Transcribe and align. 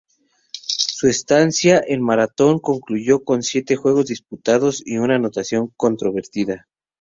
Su 0.65 1.07
estancia 1.07 1.79
en 1.85 2.01
Marathón 2.01 2.57
concluyó 2.57 3.23
con 3.23 3.43
siete 3.43 3.75
juegos 3.75 4.07
disputados 4.07 4.81
y 4.83 4.97
una 4.97 5.17
anotación 5.17 5.71
convertida. 5.77 6.67